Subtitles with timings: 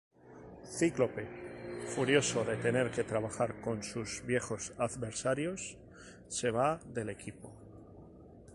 [0.77, 1.25] Cíclope,
[1.93, 5.77] furioso de tener que trabajar con sus viejos adversarios,
[6.27, 7.53] se va del equipo.